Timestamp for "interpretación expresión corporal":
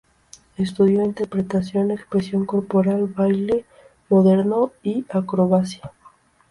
1.05-3.05